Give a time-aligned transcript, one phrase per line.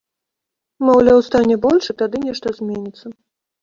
[0.89, 3.19] Маўляў, стане больш, і тады нешта зменіцца.